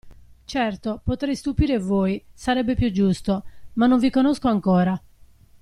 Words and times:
Certo, 0.45 0.99
potrei 1.03 1.35
stupire 1.35 1.77
voi, 1.77 2.25
sarebbe 2.33 2.73
più 2.73 2.89
giusto, 2.91 3.43
ma 3.73 3.85
non 3.85 3.99
vi 3.99 4.09
conosco 4.09 4.47
ancora. 4.47 4.99